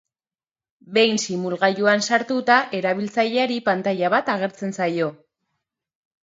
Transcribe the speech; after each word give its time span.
Behin 0.97 1.19
simulagailuan 1.23 2.01
sartuta, 2.05 2.55
erabiltzaileari 2.79 3.59
pantaila 3.69 4.11
bat 4.15 4.33
agertzen 4.37 4.75
zaio. 4.81 5.13